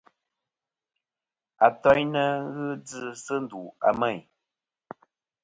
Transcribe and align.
Atoynɨ 1.65 2.21
fhɨ 2.53 2.65
djɨ 2.85 3.01
sɨ 3.23 3.35
ndu 3.43 3.61
a 3.87 3.89
Meyn. 3.99 4.21